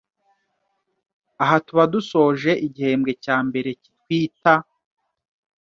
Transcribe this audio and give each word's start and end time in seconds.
Aha 1.43 1.55
tuba 1.65 1.83
dusoje 1.93 2.51
igihembwe 2.67 3.11
cya 3.23 3.37
mbere 3.47 3.69
cy’itwita. 3.81 4.53